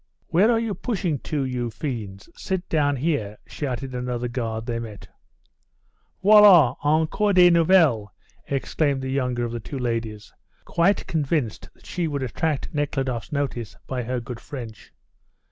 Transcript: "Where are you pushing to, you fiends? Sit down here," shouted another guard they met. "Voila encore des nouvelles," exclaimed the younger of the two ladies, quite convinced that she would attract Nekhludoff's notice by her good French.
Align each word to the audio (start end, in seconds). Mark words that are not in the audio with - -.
"Where 0.29 0.49
are 0.49 0.59
you 0.59 0.73
pushing 0.73 1.19
to, 1.29 1.45
you 1.45 1.69
fiends? 1.69 2.27
Sit 2.35 2.67
down 2.69 2.95
here," 2.95 3.37
shouted 3.45 3.93
another 3.93 4.27
guard 4.27 4.65
they 4.65 4.79
met. 4.79 5.07
"Voila 6.23 6.73
encore 6.81 7.33
des 7.33 7.51
nouvelles," 7.51 8.09
exclaimed 8.47 9.03
the 9.03 9.11
younger 9.11 9.45
of 9.45 9.51
the 9.51 9.59
two 9.59 9.77
ladies, 9.77 10.33
quite 10.65 11.05
convinced 11.05 11.69
that 11.75 11.85
she 11.85 12.07
would 12.07 12.23
attract 12.23 12.73
Nekhludoff's 12.73 13.31
notice 13.31 13.75
by 13.85 14.01
her 14.01 14.19
good 14.19 14.39
French. 14.39 14.91